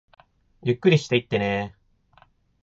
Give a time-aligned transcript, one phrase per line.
[0.63, 2.25] ゆっくりしていってねー